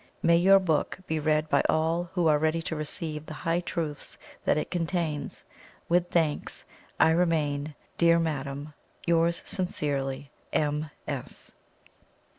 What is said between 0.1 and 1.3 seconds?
May your book be